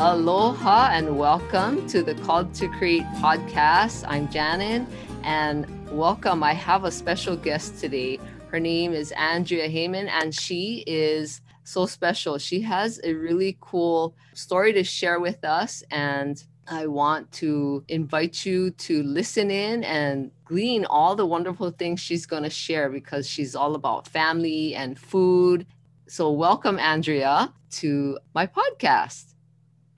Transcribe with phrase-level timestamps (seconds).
[0.00, 4.04] Aloha and welcome to the Called to Create podcast.
[4.06, 4.86] I'm Janin
[5.24, 6.44] and welcome.
[6.44, 8.20] I have a special guest today.
[8.52, 12.38] Her name is Andrea Heyman and she is so special.
[12.38, 18.46] She has a really cool story to share with us and I want to invite
[18.46, 23.28] you to listen in and glean all the wonderful things she's going to share because
[23.28, 25.66] she's all about family and food.
[26.06, 29.34] So, welcome, Andrea, to my podcast.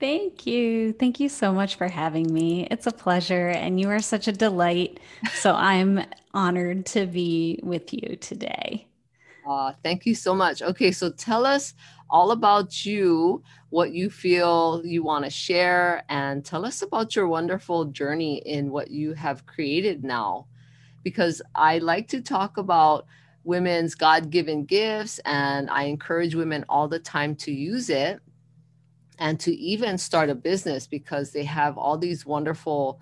[0.01, 0.93] Thank you.
[0.93, 2.67] Thank you so much for having me.
[2.71, 4.99] It's a pleasure, and you are such a delight.
[5.31, 8.87] So I'm honored to be with you today.
[9.47, 10.63] Uh, thank you so much.
[10.63, 11.75] Okay, so tell us
[12.09, 17.27] all about you, what you feel you want to share, and tell us about your
[17.27, 20.47] wonderful journey in what you have created now.
[21.03, 23.05] Because I like to talk about
[23.43, 28.19] women's God given gifts, and I encourage women all the time to use it
[29.21, 32.99] and to even start a business because they have all these wonderful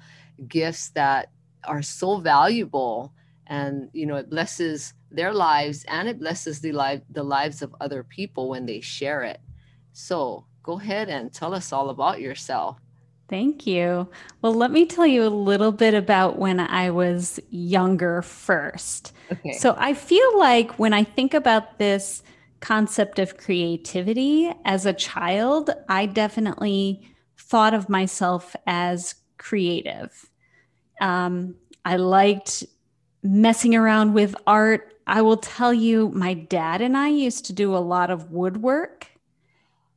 [0.49, 1.31] gifts that
[1.63, 3.13] are so valuable
[3.47, 7.73] and you know it blesses their lives and it blesses the life the lives of
[7.79, 9.39] other people when they share it
[9.93, 12.77] so go ahead and tell us all about yourself
[13.29, 14.09] Thank you.
[14.41, 19.13] Well, let me tell you a little bit about when I was younger first.
[19.31, 19.51] Okay.
[19.51, 22.23] So I feel like when I think about this
[22.59, 27.01] concept of creativity as a child, I definitely
[27.37, 30.29] thought of myself as creative.
[31.01, 32.65] Um, I liked
[33.23, 34.93] messing around with art.
[35.07, 39.07] I will tell you, my dad and I used to do a lot of woodwork.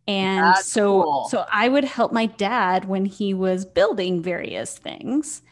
[0.09, 1.29] And That's so cool.
[1.31, 5.43] so I would help my dad when he was building various things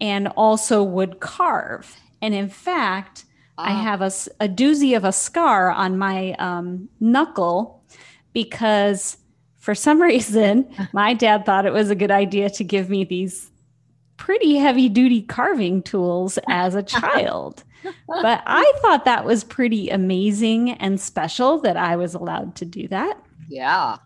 [0.00, 1.96] and also would carve.
[2.22, 3.24] And in fact,
[3.58, 3.82] I ah.
[3.82, 7.82] have a, a doozy of a scar on my um, knuckle
[8.32, 9.16] because
[9.56, 13.50] for some reason, my dad thought it was a good idea to give me these
[14.16, 17.64] pretty heavy duty carving tools as a child.
[18.06, 22.88] but I thought that was pretty amazing and special that I was allowed to do
[22.88, 23.18] that.
[23.48, 23.96] Yeah.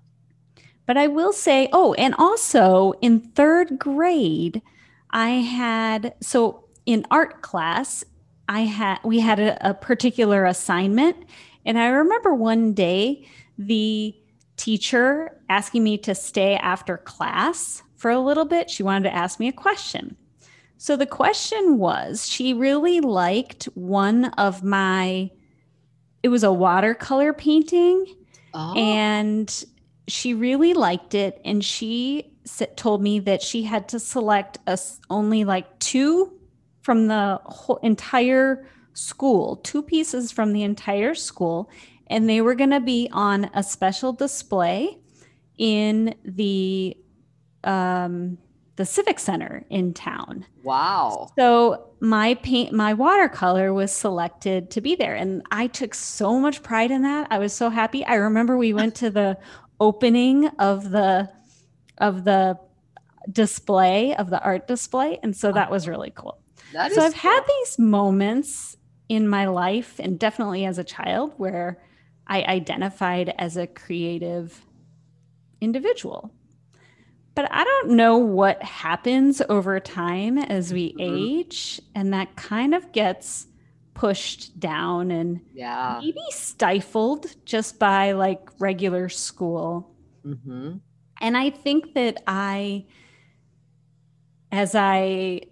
[0.87, 4.63] But I will say, oh, and also in third grade,
[5.11, 8.05] I had so in art class,
[8.49, 11.17] I had we had a, a particular assignment,
[11.65, 13.27] and I remember one day
[13.59, 14.15] the
[14.57, 18.71] teacher asking me to stay after class for a little bit.
[18.71, 20.17] She wanted to ask me a question.
[20.77, 25.31] So the question was she really liked one of my,
[26.25, 28.05] it was a watercolor painting.
[28.53, 28.75] Oh.
[28.75, 29.65] And
[30.09, 31.41] she really liked it.
[31.45, 32.33] And she
[32.75, 36.33] told me that she had to select us only like two
[36.83, 41.71] from the whole entire school, two pieces from the entire school,
[42.09, 44.99] and they were going to be on a special display
[45.57, 46.97] in the
[47.65, 48.39] um,
[48.77, 50.47] the civic center in town.
[50.63, 51.29] Wow.
[51.39, 56.63] So my paint my watercolor was selected to be there and I took so much
[56.63, 57.29] pride in that.
[57.31, 58.05] I was so happy.
[58.05, 59.39] I remember we went to the
[59.79, 61.31] opening of the
[61.99, 62.59] of the
[63.31, 66.42] display of the art display and so that was really cool.
[66.73, 67.31] That so I've cool.
[67.31, 68.77] had these moments
[69.09, 71.83] in my life and definitely as a child where
[72.27, 74.65] I identified as a creative
[75.61, 76.33] individual.
[77.35, 81.01] But I don't know what happens over time as we mm-hmm.
[81.01, 83.47] age, and that kind of gets
[83.95, 85.99] pushed down and yeah.
[86.03, 89.95] maybe stifled just by like regular school.
[90.27, 90.77] Mm-hmm.
[91.21, 92.85] And I think that I,
[94.51, 95.43] as I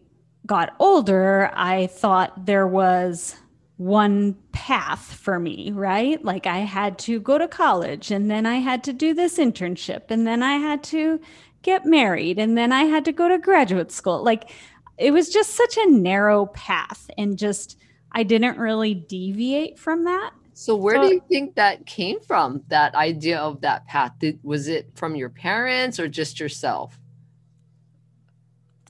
[0.50, 3.36] got older, I thought there was
[3.76, 6.24] one path for me, right?
[6.24, 10.10] Like I had to go to college and then I had to do this internship
[10.10, 11.20] and then I had to
[11.62, 14.24] get married and then I had to go to graduate school.
[14.24, 14.50] Like
[14.98, 17.78] it was just such a narrow path and just
[18.10, 20.32] I didn't really deviate from that.
[20.54, 22.64] So where so, do you think that came from?
[22.66, 24.14] That idea of that path?
[24.18, 26.98] Did, was it from your parents or just yourself?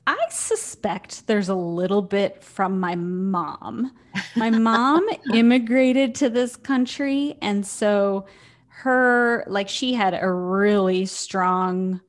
[0.06, 3.92] I suspect there's a little bit from my mom.
[4.36, 7.36] My mom immigrated to this country.
[7.42, 8.26] And so
[8.68, 12.00] her, like, she had a really strong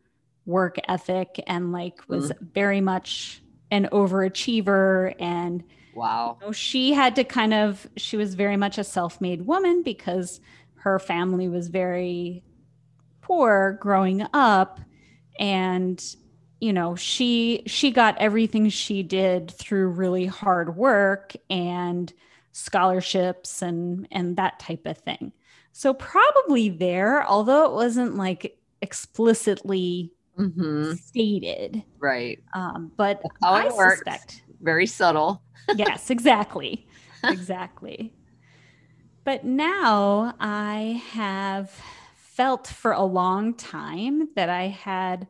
[0.46, 2.52] work ethic and, like, was mm.
[2.54, 5.14] very much an overachiever.
[5.20, 6.38] And, wow.
[6.40, 9.84] You know, she had to kind of, she was very much a self made woman
[9.84, 10.40] because
[10.76, 12.44] her family was very
[13.22, 14.80] poor growing up.
[15.40, 16.04] And
[16.62, 22.14] you know she she got everything she did through really hard work and
[22.54, 25.34] scholarships and and that type of thing
[25.74, 30.94] so probably there although it wasn't like explicitly mm-hmm.
[30.94, 31.84] stated.
[32.00, 32.40] Right.
[32.54, 35.42] Um, but I suspect very subtle.
[35.76, 36.88] yes, exactly.
[37.24, 38.16] Exactly.
[39.26, 41.70] But now I have
[42.16, 45.28] felt for a long time that I had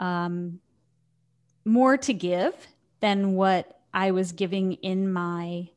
[0.00, 0.58] um,
[1.68, 2.54] more to give
[3.00, 5.68] than what I was giving in my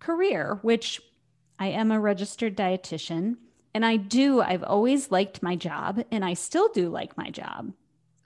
[0.00, 1.00] career, which
[1.58, 3.36] I am a registered dietitian.
[3.72, 7.72] And I do, I've always liked my job and I still do like my job.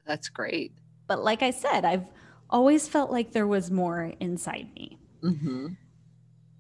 [0.07, 0.73] That's great.
[1.07, 2.07] But like I said, I've
[2.51, 4.99] always felt like there was more inside me.
[5.23, 5.69] Mm-hmm.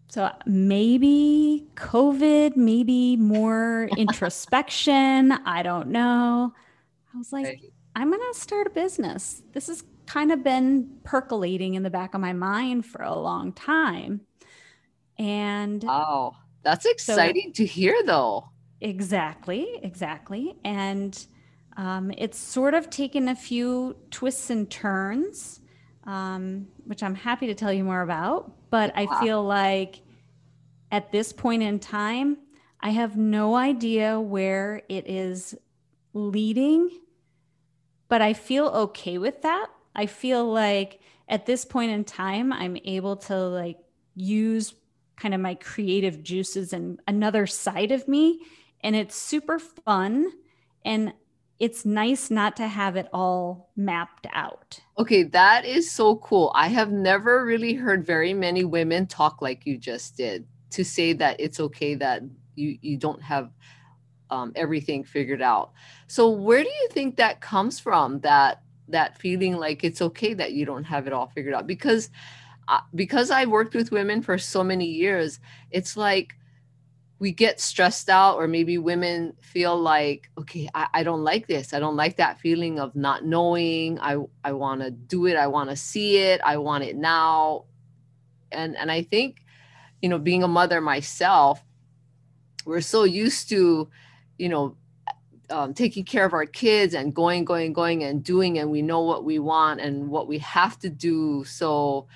[0.08, 5.32] So maybe COVID, maybe more introspection.
[5.32, 6.54] I don't know.
[7.14, 7.72] I was like, right.
[7.94, 9.42] I'm going to start a business.
[9.52, 13.52] This has kind of been percolating in the back of my mind for a long
[13.52, 14.22] time.
[15.18, 18.48] And oh, that's exciting so, to hear, though.
[18.80, 20.56] Exactly, exactly.
[20.64, 21.26] And
[21.76, 25.60] um, it's sort of taken a few twists and turns,
[26.04, 28.70] um, which I'm happy to tell you more about.
[28.70, 29.02] But yeah.
[29.10, 30.00] I feel like
[30.90, 32.38] at this point in time,
[32.80, 35.54] I have no idea where it is
[36.14, 36.88] leading,
[38.08, 39.66] but I feel okay with that.
[39.98, 43.78] I feel like at this point in time, I'm able to like
[44.14, 44.72] use
[45.16, 48.40] kind of my creative juices and another side of me.
[48.80, 50.30] And it's super fun.
[50.84, 51.12] And
[51.58, 54.78] it's nice not to have it all mapped out.
[54.98, 56.52] Okay, that is so cool.
[56.54, 61.12] I have never really heard very many women talk like you just did to say
[61.14, 62.22] that it's okay that
[62.54, 63.50] you you don't have
[64.30, 65.72] um, everything figured out.
[66.06, 68.20] So where do you think that comes from?
[68.20, 71.66] That that feeling like it's okay that you don't have it all figured out.
[71.66, 72.10] Because
[72.68, 75.40] uh, because I worked with women for so many years,
[75.70, 76.34] it's like
[77.18, 81.72] we get stressed out or maybe women feel like okay I, I don't like this.
[81.72, 83.98] I don't like that feeling of not knowing.
[84.00, 85.36] I i want to do it.
[85.36, 86.40] I want to see it.
[86.44, 87.64] I want it now.
[88.52, 89.42] And and i think
[90.00, 91.62] you know being a mother myself
[92.64, 93.88] we're so used to
[94.38, 94.76] you know
[95.50, 99.00] um, taking care of our kids and going going going and doing and we know
[99.00, 101.44] what we want and what we have to do.
[101.44, 102.06] So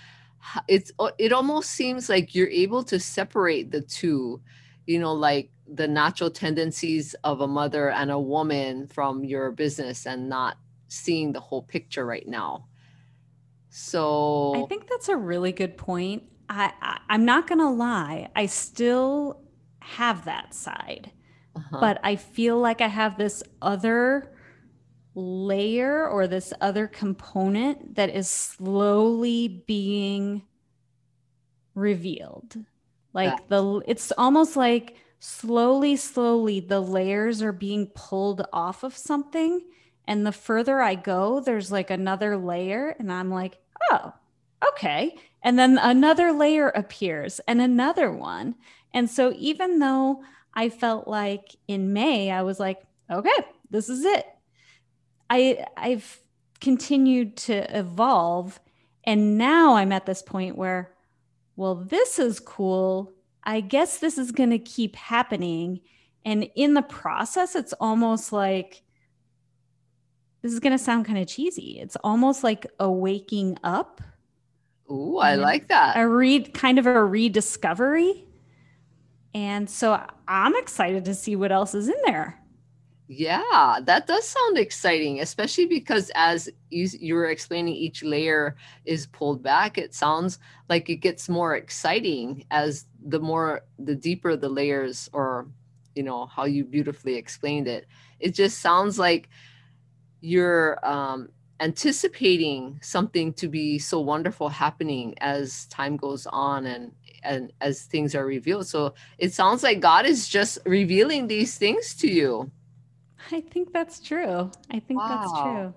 [0.68, 4.40] it's it almost seems like you're able to separate the two
[4.86, 10.06] you know like the natural tendencies of a mother and a woman from your business
[10.06, 10.58] and not
[10.88, 12.66] seeing the whole picture right now.
[13.70, 16.24] So i think that's a really good point.
[16.48, 19.40] I, I i'm not gonna lie i still
[19.80, 21.10] have that side
[21.54, 21.78] uh-huh.
[21.80, 24.32] but i feel like i have this other
[25.14, 30.42] layer or this other component that is slowly being
[31.74, 32.56] revealed.
[33.12, 39.60] Like the it's almost like slowly slowly the layers are being pulled off of something
[40.06, 43.58] and the further i go there's like another layer and i'm like
[43.92, 44.12] oh
[44.70, 45.16] okay.
[45.42, 48.54] And then another layer appears and another one.
[48.94, 50.22] And so even though
[50.54, 53.30] i felt like in may i was like okay
[53.70, 54.26] this is it
[55.30, 56.20] i i've
[56.60, 58.60] continued to evolve
[59.04, 60.92] and now i'm at this point where
[61.56, 63.12] well, this is cool.
[63.44, 65.80] I guess this is going to keep happening.
[66.24, 68.82] And in the process, it's almost like
[70.42, 71.78] this is going to sound kind of cheesy.
[71.80, 74.00] It's almost like a waking up.
[74.90, 75.96] Ooh, I like that.
[75.96, 78.26] A read kind of a rediscovery.
[79.34, 82.38] And so I'm excited to see what else is in there.
[83.08, 89.06] Yeah, that does sound exciting, especially because as you, you were explaining, each layer is
[89.06, 89.76] pulled back.
[89.76, 90.38] It sounds
[90.70, 95.46] like it gets more exciting as the more, the deeper the layers, or,
[95.94, 97.86] you know, how you beautifully explained it.
[98.18, 99.28] It just sounds like
[100.22, 101.28] you're um,
[101.60, 108.14] anticipating something to be so wonderful happening as time goes on and and as things
[108.14, 108.66] are revealed.
[108.66, 112.50] So it sounds like God is just revealing these things to you.
[113.30, 114.50] I think that's true.
[114.70, 115.08] I think wow.
[115.08, 115.74] that's true.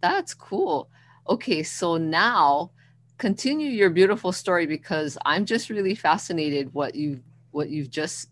[0.00, 0.88] That's cool.
[1.28, 2.70] Okay, so now
[3.18, 8.28] continue your beautiful story because I'm just really fascinated what you what you've just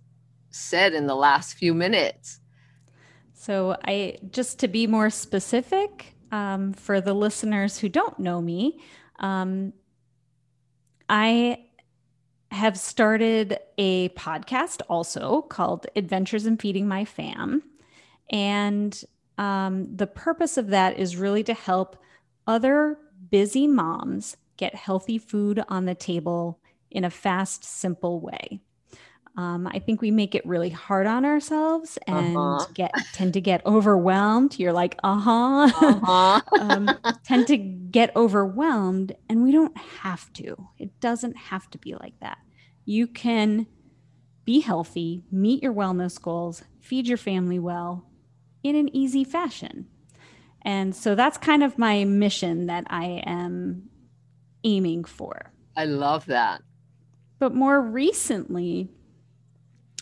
[0.50, 2.40] said in the last few minutes.
[3.32, 8.80] So I just to be more specific um, for the listeners who don't know me,
[9.18, 9.72] um,
[11.08, 11.63] I
[12.54, 17.62] have started a podcast also called Adventures in Feeding My Fam.
[18.30, 19.02] And
[19.38, 21.96] um, the purpose of that is really to help
[22.46, 22.96] other
[23.30, 28.60] busy moms get healthy food on the table in a fast, simple way.
[29.36, 32.66] Um, I think we make it really hard on ourselves and uh-huh.
[32.72, 34.60] get tend to get overwhelmed.
[34.60, 36.40] You're like, uh-huh, uh-huh.
[36.60, 36.88] um,
[37.24, 40.68] tend to get overwhelmed, and we don't have to.
[40.78, 42.38] It doesn't have to be like that.
[42.84, 43.66] You can
[44.44, 48.06] be healthy, meet your wellness goals, feed your family well
[48.62, 49.86] in an easy fashion.
[50.62, 53.90] And so that's kind of my mission that I am
[54.64, 55.52] aiming for.
[55.76, 56.62] I love that.
[57.38, 58.88] But more recently,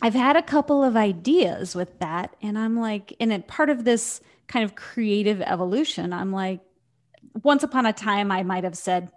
[0.01, 2.37] I've had a couple of ideas with that.
[2.43, 6.61] And I'm like, in a part of this kind of creative evolution, I'm like,
[7.43, 9.11] once upon a time, I might have said,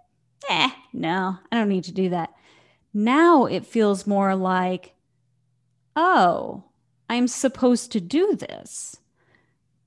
[0.48, 2.30] eh, no, I don't need to do that.
[2.96, 4.94] Now it feels more like,
[5.94, 6.64] oh,
[7.10, 8.96] I'm supposed to do this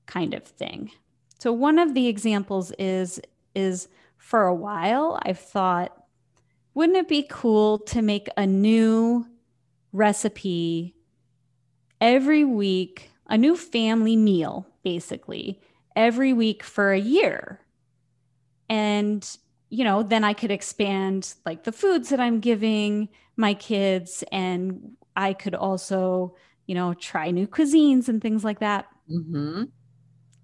[0.06, 0.92] kind of thing.
[1.40, 3.20] So one of the examples is
[3.52, 6.04] is for a while I've thought
[6.72, 9.26] wouldn't it be cool to make a new
[9.92, 10.94] recipe
[12.00, 15.60] every week, a new family meal basically
[15.96, 17.58] every week for a year.
[18.68, 19.28] And
[19.70, 24.96] you know, then I could expand like the foods that I'm giving my kids and
[25.16, 26.34] I could also,
[26.66, 28.86] you know, try new cuisines and things like that.
[29.08, 29.64] Mm-hmm.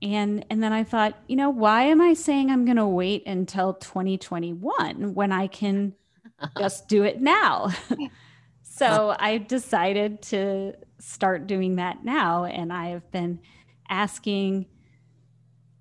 [0.02, 3.26] And and then I thought, you know, why am I saying I'm going to wait
[3.26, 5.94] until 2021 when I can
[6.58, 7.70] just do it now?
[8.62, 13.40] so I decided to start doing that now, and I have been
[13.88, 14.66] asking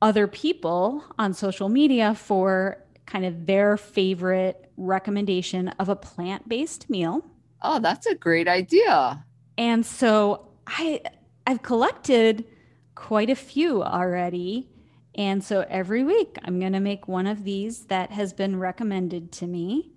[0.02, 7.24] other people on social media for kind of their favorite recommendation of a plant-based meal
[7.68, 9.26] Oh, that's a great idea.
[9.58, 11.02] And so I
[11.48, 12.46] I've collected
[12.94, 14.70] quite a few already.
[15.16, 19.32] And so every week I'm going to make one of these that has been recommended
[19.34, 19.92] to me.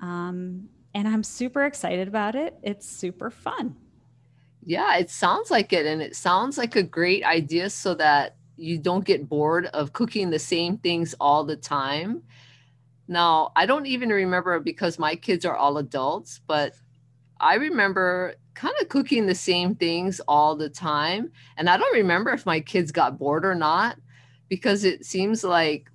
[0.00, 2.56] Um, and I'm super excited about it.
[2.62, 3.76] It's super fun.
[4.64, 5.86] Yeah, it sounds like it.
[5.86, 10.30] And it sounds like a great idea so that you don't get bored of cooking
[10.30, 12.22] the same things all the time.
[13.06, 16.74] Now, I don't even remember because my kids are all adults, but
[17.40, 21.30] I remember kind of cooking the same things all the time.
[21.56, 23.96] And I don't remember if my kids got bored or not
[24.48, 25.88] because it seems like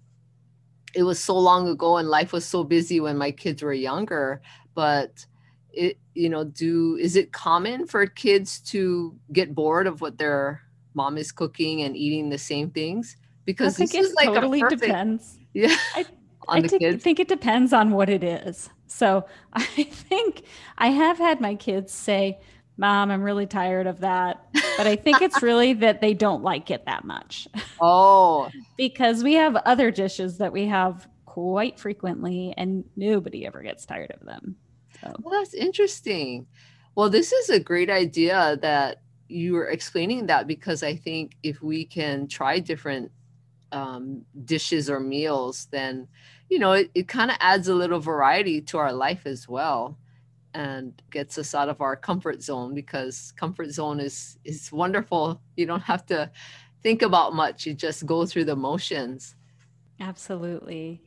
[0.96, 4.42] it was so long ago and life was so busy when my kids were younger.
[4.74, 5.26] But
[5.72, 10.62] it, you know, do is it common for kids to get bored of what their
[10.94, 13.18] mom is cooking and eating the same things?
[13.46, 15.40] Because I think it like totally perfect, depends.
[15.56, 15.76] Yeah.
[15.96, 16.06] I,
[16.50, 18.72] I t- think it depends on what it is.
[18.88, 20.44] So I think
[20.80, 22.40] I have had my kids say,
[22.76, 24.48] Mom, I'm really tired of that.
[24.78, 27.48] But I think it's really that they don't like it that much.
[27.80, 28.50] Oh.
[28.78, 34.12] because we have other dishes that we have quite frequently and nobody ever gets tired
[34.20, 34.56] of them.
[35.02, 35.14] So.
[35.22, 36.48] Well, that's interesting.
[36.96, 41.62] Well, this is a great idea that you were explaining that because I think if
[41.62, 43.12] we can try different
[43.72, 46.08] um, dishes or meals, then
[46.50, 49.98] you know it, it kind of adds a little variety to our life as well
[50.54, 55.42] and gets us out of our comfort zone because comfort zone is is wonderful.
[55.56, 56.30] You don't have to
[56.84, 57.66] think about much.
[57.66, 59.36] You just go through the motions.
[60.00, 61.02] Absolutely.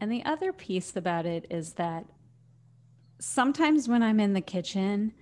[0.00, 2.06] And the other piece about it is that
[3.22, 5.12] sometimes when i'm in the kitchen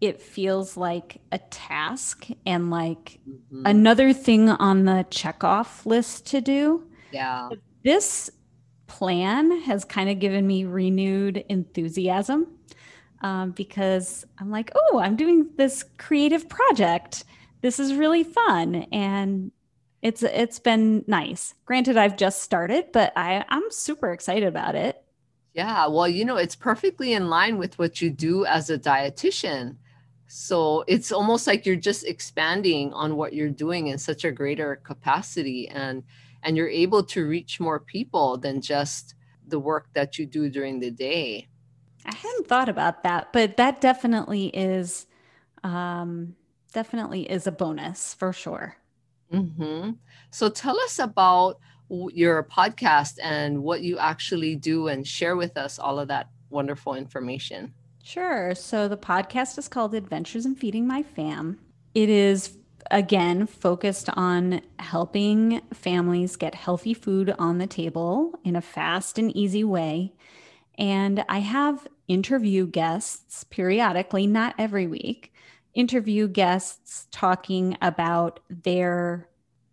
[0.00, 3.62] it feels like a task and like mm-hmm.
[3.66, 6.86] another thing on the checkoff list to do.
[7.10, 7.48] Yeah.
[7.82, 8.30] This
[8.86, 12.46] plan has kind of given me renewed enthusiasm
[13.22, 17.24] um, because I'm like, oh, I'm doing this creative project.
[17.60, 18.86] This is really fun.
[18.92, 19.50] And
[20.00, 21.54] it's it's been nice.
[21.64, 25.02] Granted, I've just started, but I, I'm super excited about it.
[25.54, 29.76] Yeah, well, you know, it's perfectly in line with what you do as a dietitian
[30.30, 34.76] so it's almost like you're just expanding on what you're doing in such a greater
[34.76, 36.02] capacity and
[36.42, 39.14] and you're able to reach more people than just
[39.48, 41.48] the work that you do during the day.
[42.04, 45.06] I hadn't thought about that, but that definitely is
[45.64, 46.36] um
[46.74, 48.76] definitely is a bonus for sure.
[49.32, 49.92] Mm-hmm.
[50.30, 51.58] So tell us about
[51.88, 56.94] your podcast and what you actually do and share with us all of that wonderful
[56.94, 57.72] information.
[58.08, 58.54] Sure.
[58.54, 61.58] So the podcast is called Adventures in Feeding My Fam.
[61.94, 62.56] It is,
[62.90, 69.36] again, focused on helping families get healthy food on the table in a fast and
[69.36, 70.14] easy way.
[70.78, 75.34] And I have interview guests periodically, not every week,
[75.74, 79.28] interview guests talking about their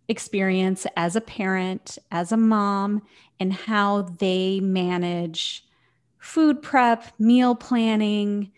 [0.08, 3.00] experience as a parent, as a mom,
[3.40, 5.65] and how they manage
[6.26, 8.50] food prep, meal planning,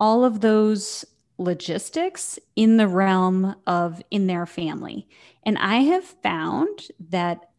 [0.00, 1.04] all of those
[1.38, 5.08] logistics in the realm of in their family.
[5.44, 7.50] And I have found that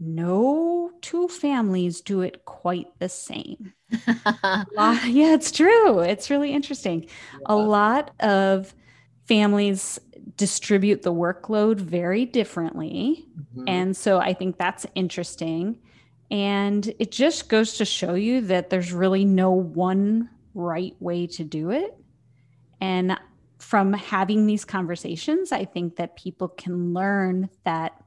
[0.00, 3.74] no two families do it quite the same.
[4.74, 6.00] yeah, it's true.
[6.00, 7.06] It's really interesting.
[7.44, 8.74] A lot of
[9.26, 10.00] families
[10.38, 13.26] distribute the workload very differently.
[13.38, 13.68] Mm-hmm.
[13.68, 15.78] And so I think that's interesting.
[16.30, 21.44] And it just goes to show you that there's really no one right way to
[21.44, 21.96] do it.
[22.80, 23.18] And
[23.58, 28.00] from having these conversations, I think that people can learn that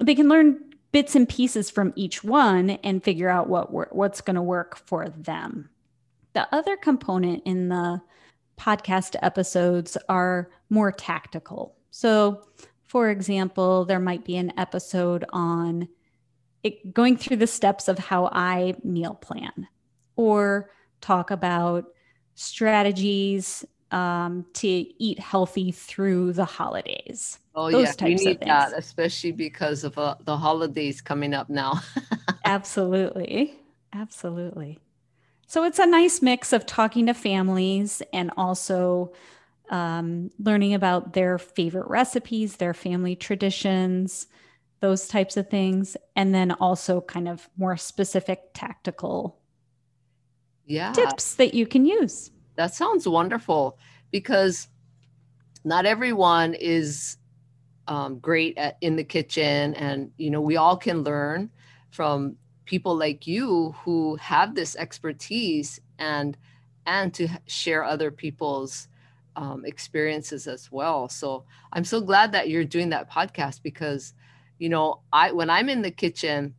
[0.00, 0.60] they can learn
[0.92, 5.08] bits and pieces from each one and figure out what what's going to work for
[5.08, 5.68] them.
[6.32, 8.00] The other component in the
[8.58, 11.76] podcast episodes are more tactical.
[11.90, 12.42] So,
[12.84, 15.88] for example, there might be an episode on
[16.66, 19.68] it, going through the steps of how I meal plan
[20.16, 20.70] or
[21.00, 21.84] talk about
[22.34, 27.38] strategies um, to eat healthy through the holidays.
[27.54, 31.80] Oh Those yeah, we need that, especially because of uh, the holidays coming up now.
[32.44, 33.54] absolutely,
[33.92, 34.78] absolutely.
[35.46, 39.12] So it's a nice mix of talking to families and also
[39.70, 44.26] um, learning about their favorite recipes, their family traditions,
[44.80, 49.38] those types of things, and then also kind of more specific tactical
[50.66, 50.92] yeah.
[50.92, 52.30] tips that you can use.
[52.56, 53.78] That sounds wonderful
[54.10, 54.68] because
[55.64, 57.16] not everyone is
[57.88, 61.50] um, great at in the kitchen, and you know we all can learn
[61.90, 66.36] from people like you who have this expertise and
[66.84, 68.88] and to share other people's
[69.36, 71.08] um, experiences as well.
[71.08, 74.14] So I'm so glad that you're doing that podcast because
[74.58, 76.54] you know I when I'm in the kitchen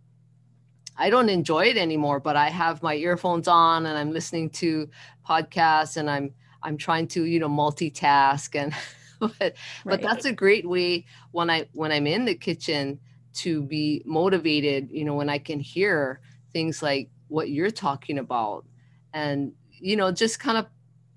[0.97, 4.89] I don't enjoy it anymore, but I have my earphones on and I'm listening to
[5.27, 8.73] podcasts and I'm I'm trying to, you know, multitask and
[9.19, 9.55] but right.
[9.85, 12.99] but that's a great way when I when I'm in the kitchen
[13.35, 16.19] to be motivated, you know, when I can hear
[16.51, 18.65] things like what you're talking about
[19.13, 20.65] and you know, just kind of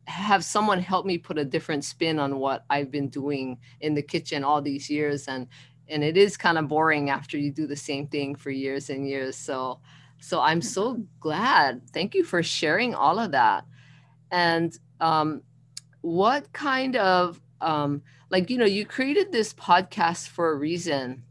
[0.04, 4.02] have someone help me put a different spin on what I've been doing in the
[4.02, 5.46] kitchen all these years and
[5.90, 9.08] and it is kind of boring after you do the same thing for years and
[9.08, 9.80] years so
[10.20, 11.88] so i'm so glad.
[11.90, 13.64] Thank you for sharing all of that.
[14.30, 15.42] And um,
[16.02, 21.24] what kind of um, like you know you created this podcast for a reason.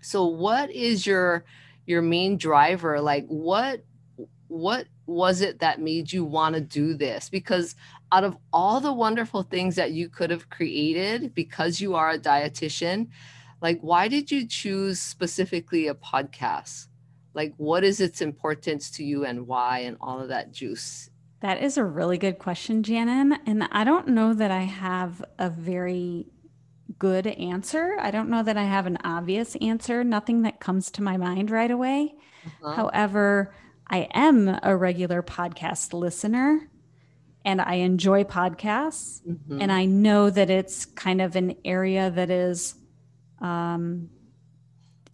[0.00, 1.44] So what is your
[1.86, 3.00] your main driver?
[3.00, 3.84] Like what
[4.48, 7.28] what was it that made you want to do this?
[7.28, 7.74] Because
[8.10, 12.18] out of all the wonderful things that you could have created because you are a
[12.18, 13.08] dietitian
[13.62, 16.88] like why did you choose specifically a podcast
[17.32, 21.08] like what is its importance to you and why and all of that juice
[21.40, 25.48] that is a really good question Janin and i don't know that i have a
[25.48, 26.26] very
[26.98, 31.02] good answer i don't know that i have an obvious answer nothing that comes to
[31.02, 32.72] my mind right away uh-huh.
[32.74, 33.54] however
[33.88, 36.68] i am a regular podcast listener
[37.44, 39.20] and I enjoy podcasts.
[39.26, 39.60] Mm-hmm.
[39.60, 42.76] And I know that it's kind of an area that is
[43.42, 44.08] um,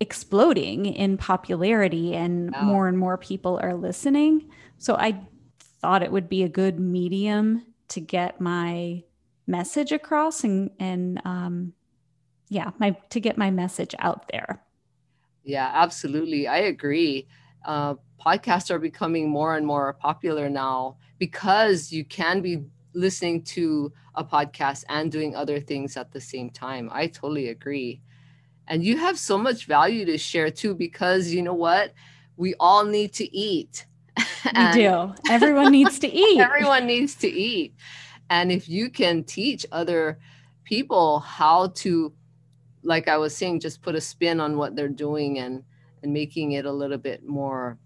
[0.00, 2.62] exploding in popularity and wow.
[2.62, 4.48] more and more people are listening.
[4.78, 5.20] So I
[5.60, 9.02] thought it would be a good medium to get my
[9.46, 11.72] message across and and um,
[12.48, 14.62] yeah, my to get my message out there.
[15.42, 16.46] Yeah, absolutely.
[16.46, 17.26] I agree.
[17.64, 22.64] Uh, podcasts are becoming more and more popular now because you can be
[22.94, 26.88] listening to a podcast and doing other things at the same time.
[26.92, 28.02] I totally agree
[28.68, 31.92] and you have so much value to share too because you know what?
[32.36, 33.86] We all need to eat.
[34.44, 35.14] We do.
[35.28, 36.40] Everyone needs to eat.
[36.40, 37.74] Everyone needs to eat.
[38.30, 40.18] And if you can teach other
[40.64, 42.12] people how to
[42.82, 45.64] like i was saying just put a spin on what they're doing and
[46.02, 47.78] and making it a little bit more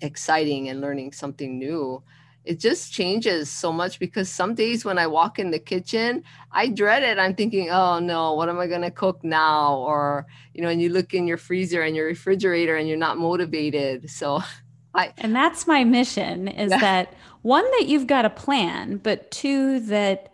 [0.00, 2.02] exciting and learning something new
[2.44, 6.68] it just changes so much because some days when I walk in the kitchen, I
[6.68, 7.18] dread it.
[7.18, 9.76] I'm thinking, oh no, what am I going to cook now?
[9.76, 13.18] Or, you know, and you look in your freezer and your refrigerator and you're not
[13.18, 14.08] motivated.
[14.10, 14.40] So
[14.94, 15.12] I.
[15.18, 16.80] And that's my mission is yeah.
[16.80, 20.32] that one, that you've got a plan, but two, that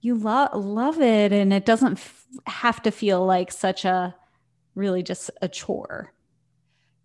[0.00, 4.14] you lo- love it and it doesn't f- have to feel like such a
[4.74, 6.12] really just a chore.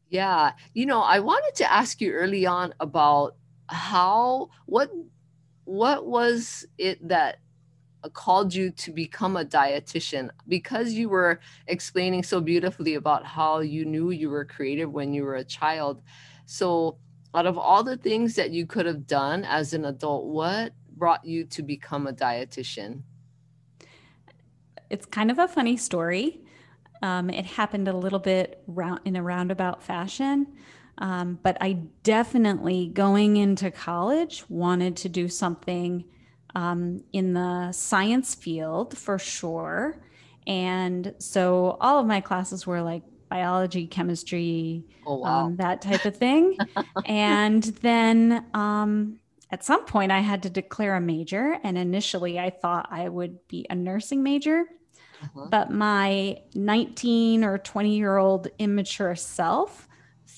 [0.09, 0.53] Yeah.
[0.73, 3.35] You know, I wanted to ask you early on about
[3.71, 4.91] how what
[5.65, 7.39] what was it that
[8.13, 13.85] called you to become a dietitian because you were explaining so beautifully about how you
[13.85, 16.01] knew you were creative when you were a child
[16.45, 16.97] so
[17.35, 21.25] out of all the things that you could have done as an adult what brought
[21.25, 23.01] you to become a dietitian?
[24.91, 26.41] It's kind of a funny story.
[27.01, 30.45] Um, it happened a little bit round in a roundabout fashion.
[30.97, 36.05] Um, but I definitely, going into college, wanted to do something
[36.55, 40.01] um, in the science field for sure.
[40.47, 45.45] And so all of my classes were like biology, chemistry, oh, wow.
[45.45, 46.57] um, that type of thing.
[47.05, 49.19] and then um,
[49.51, 51.57] at some point, I had to declare a major.
[51.63, 54.65] And initially, I thought I would be a nursing major.
[55.23, 55.47] Uh-huh.
[55.49, 59.87] But my 19 or 20 year old immature self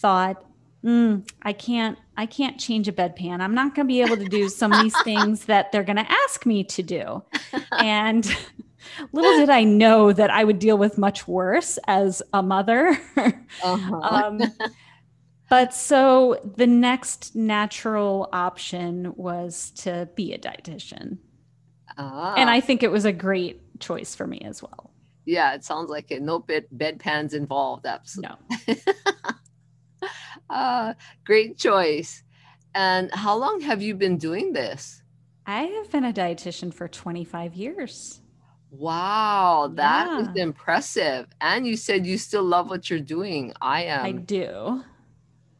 [0.04, 0.44] thought,
[0.84, 3.40] mm, I can't, I can't change a bedpan.
[3.40, 5.96] I'm not going to be able to do some of these things that they're going
[5.96, 7.24] to ask me to do.
[7.72, 8.30] And
[9.14, 13.00] little did I know that I would deal with much worse as a mother.
[13.64, 13.96] Uh-huh.
[14.02, 14.42] um,
[15.48, 21.20] but so the next natural option was to be a dietitian.
[21.98, 22.34] Ah.
[22.36, 24.92] And I think it was a great choice for me as well.
[25.26, 26.22] Yeah, it sounds like it.
[26.22, 27.86] No bed bedpans involved.
[27.86, 28.36] Absolutely.
[28.68, 28.76] No.
[30.50, 30.94] Uh,
[31.26, 32.24] great choice.
[32.76, 35.04] And how long have you been doing this?
[35.46, 38.22] I have been a dietitian for 25 years.
[38.72, 40.22] Wow, that yeah.
[40.22, 41.28] is impressive.
[41.42, 43.54] And you said you still love what you're doing.
[43.62, 44.06] I am.
[44.06, 44.84] I do.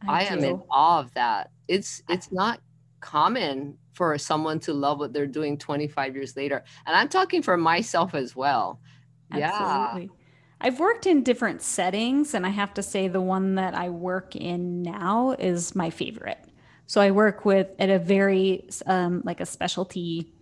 [0.06, 0.34] I, I do.
[0.34, 1.50] am in awe of that.
[1.68, 2.60] It's it's not
[3.00, 6.64] common for someone to love what they're doing 25 years later.
[6.86, 8.80] And I'm talking for myself as well.
[9.30, 10.10] Absolutely.
[10.10, 10.23] Yeah.
[10.60, 14.34] I've worked in different settings, and I have to say the one that I work
[14.34, 16.38] in now is my favorite.
[16.86, 20.32] So I work with at a very um, like a specialty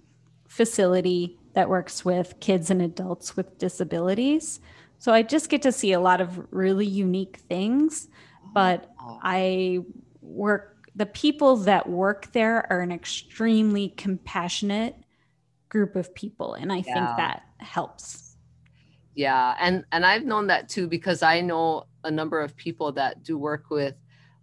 [0.48, 4.60] facility that works with kids and adults with disabilities.
[4.98, 8.08] So I just get to see a lot of really unique things,
[8.54, 9.80] but I
[10.20, 14.94] work the people that work there are an extremely compassionate
[15.68, 16.82] group of people and I yeah.
[16.82, 18.31] think that helps.
[19.14, 23.22] Yeah, and and I've known that too because I know a number of people that
[23.22, 23.94] do work with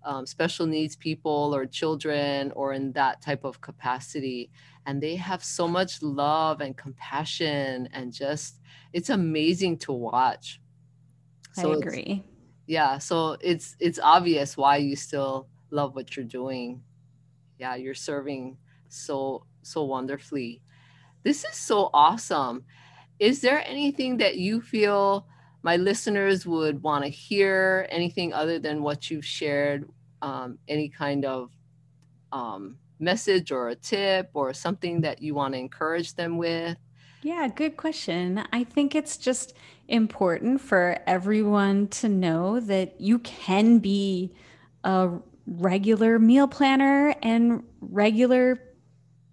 [0.03, 4.49] um, special needs people or children or in that type of capacity
[4.85, 8.61] and they have so much love and compassion and just
[8.93, 10.61] it's amazing to watch.
[11.53, 12.23] So i agree.
[12.67, 16.83] yeah so it's it's obvious why you still love what you're doing.
[17.59, 18.57] Yeah you're serving
[18.89, 20.61] so so wonderfully.
[21.23, 22.65] This is so awesome
[23.19, 25.27] is there anything that you feel
[25.61, 29.89] my listeners would want to hear anything other than what you've shared
[30.21, 31.51] um, any kind of
[32.31, 36.77] um, message or a tip or something that you want to encourage them with?
[37.21, 38.43] Yeah, good question.
[38.53, 39.53] I think it's just
[39.89, 44.33] important for everyone to know that you can be
[44.85, 45.09] a
[45.45, 48.61] regular meal planner and regular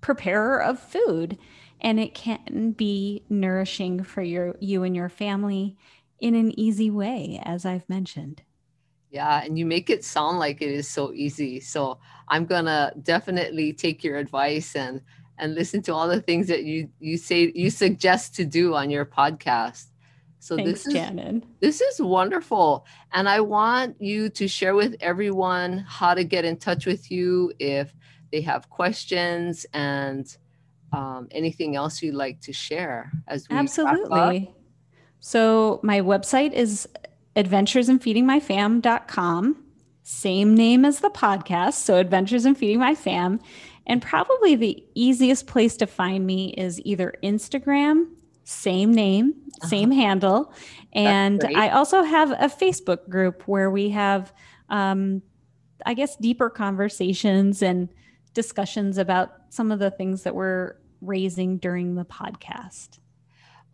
[0.00, 1.38] preparer of food
[1.86, 5.76] and it can be nourishing for your you and your family
[6.18, 8.42] in an easy way as I've mentioned.
[9.08, 11.60] Yeah, and you make it sound like it is so easy.
[11.60, 15.00] So I'm gonna definitely take your advice and
[15.38, 18.90] and listen to all the things that you you say you suggest to do on
[18.90, 19.84] your podcast.
[20.40, 21.44] So Thanks, this is Shannon.
[21.60, 26.56] this is wonderful, and I want you to share with everyone how to get in
[26.56, 27.94] touch with you if
[28.32, 30.36] they have questions and
[30.92, 34.52] um, anything else you'd like to share as we absolutely.
[35.20, 36.88] So my website is
[37.34, 39.64] adventuresinfeedingmyfam.com,
[40.02, 41.74] same name as the podcast.
[41.74, 43.40] So, Adventures in Feeding My Fam.
[43.88, 48.06] And probably the easiest place to find me is either Instagram,
[48.44, 49.68] same name, uh-huh.
[49.68, 50.00] same uh-huh.
[50.00, 50.52] handle.
[50.92, 54.32] And I also have a Facebook group where we have,
[54.70, 55.22] um,
[55.84, 57.88] I guess, deeper conversations and
[58.32, 62.98] discussions about some of the things that we're raising during the podcast.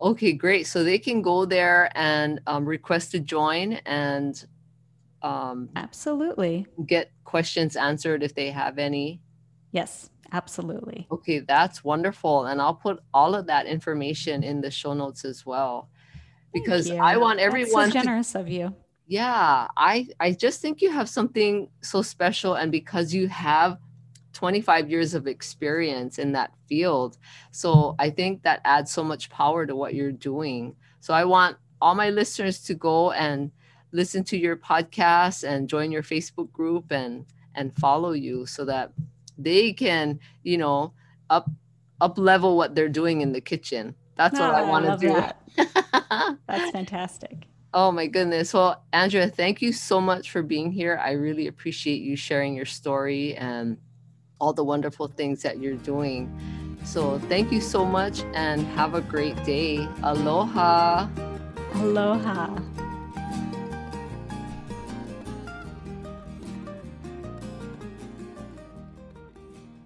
[0.01, 0.67] Okay, great.
[0.67, 4.43] So they can go there and um, request to join and
[5.21, 9.21] um, absolutely get questions answered if they have any.
[9.71, 11.07] Yes, absolutely.
[11.09, 12.45] Okay, that's wonderful.
[12.45, 15.89] And I'll put all of that information in the show notes as well
[16.53, 18.75] because I want everyone that's so generous to, of you.
[19.07, 23.77] Yeah, I I just think you have something so special and because you have
[24.33, 27.17] 25 years of experience in that field.
[27.51, 30.75] So I think that adds so much power to what you're doing.
[30.99, 33.51] So I want all my listeners to go and
[33.91, 38.91] listen to your podcast and join your Facebook group and and follow you so that
[39.37, 40.93] they can, you know,
[41.29, 41.49] up
[42.01, 43.95] up level what they're doing in the kitchen.
[44.15, 45.13] That's what I ah, want to do.
[45.13, 46.37] That.
[46.47, 47.47] That's fantastic.
[47.73, 48.53] Oh my goodness.
[48.53, 51.01] Well, Andrea, thank you so much for being here.
[51.03, 53.77] I really appreciate you sharing your story and
[54.43, 56.27] all the wonderful things that you're doing.
[56.83, 59.87] So thank you so much and have a great day.
[60.03, 61.07] Aloha.
[61.75, 62.72] Aloha.